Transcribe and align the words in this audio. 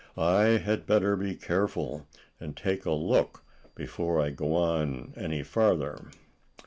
"I 0.17 0.57
had 0.57 0.87
better 0.87 1.15
be 1.15 1.35
careful, 1.35 2.07
and 2.39 2.57
take 2.57 2.85
a 2.85 2.91
look 2.91 3.45
before 3.75 4.19
I 4.19 4.31
go 4.31 4.55
on 4.55 5.13
any 5.15 5.43
farther." 5.43 6.09